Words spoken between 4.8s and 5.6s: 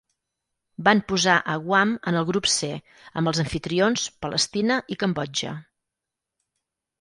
i Cambodja.